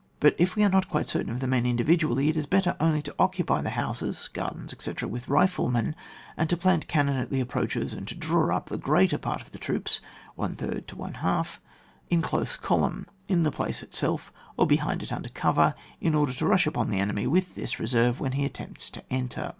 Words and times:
But 0.19 0.33
if 0.39 0.55
we 0.55 0.63
are 0.63 0.69
not 0.69 0.89
quite 0.89 1.07
certain 1.07 1.31
of 1.31 1.41
the 1.41 1.47
men 1.47 1.63
individually, 1.63 2.27
it 2.27 2.35
is 2.35 2.47
better 2.47 2.75
only 2.79 3.03
to 3.03 3.13
occupy 3.19 3.61
the 3.61 3.69
houses, 3.69 4.31
gardens, 4.33 4.73
etc. 4.73 5.07
with 5.07 5.29
riflemen, 5.29 5.93
and 6.35 6.49
to 6.49 6.57
plant 6.57 6.87
cannon 6.87 7.17
at 7.17 7.29
the 7.29 7.39
approaches, 7.39 7.93
and 7.93 8.07
to 8.07 8.15
draw 8.15 8.57
up 8.57 8.69
the 8.69 8.79
greater 8.79 9.19
part 9.19 9.43
of 9.43 9.51
the 9.51 9.59
troops 9.59 10.01
(one 10.33 10.55
third 10.55 10.87
to 10.87 10.95
one 10.95 11.13
half) 11.13 11.61
in 12.09 12.23
close 12.23 12.57
column, 12.57 13.05
in 13.27 13.43
the 13.43 13.51
place 13.51 13.83
itself, 13.83 14.33
or 14.57 14.65
behind 14.65 15.03
it 15.03 15.11
under 15.11 15.29
cover, 15.29 15.75
in 15.99 16.15
order 16.15 16.33
to 16.33 16.47
rush 16.47 16.65
upon 16.65 16.89
the 16.89 16.97
enemy 16.99 17.27
with 17.27 17.53
this 17.53 17.79
reserve, 17.79 18.19
when 18.19 18.31
he 18.31 18.43
attempts 18.43 18.89
to 18.89 19.03
enter. 19.13 19.49